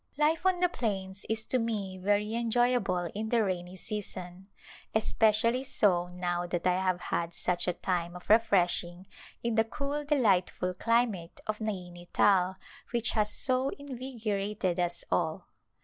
[0.17, 4.47] Life on the plains is to me very enjoyable in the rainy season,
[4.95, 9.05] especially so now that I have had such a time of refreshing
[9.43, 12.55] in the cool delightful climate of Naini Tal,
[12.89, 15.45] which has so invigorated us all.